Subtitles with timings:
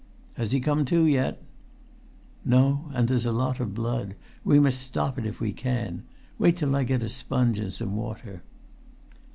[0.33, 1.43] "Has he come to yet?"
[2.43, 4.15] "No, and there's a lot of blood.
[4.43, 6.05] We must stop it if we can.
[6.39, 8.41] Wait till I get a sponge and some water."